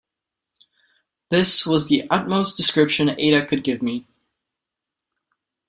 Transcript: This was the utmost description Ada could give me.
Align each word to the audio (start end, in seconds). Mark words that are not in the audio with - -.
This 1.29 1.63
was 1.63 1.87
the 1.87 2.09
utmost 2.09 2.57
description 2.57 3.09
Ada 3.09 3.45
could 3.45 3.63
give 3.63 3.83
me. 3.83 4.07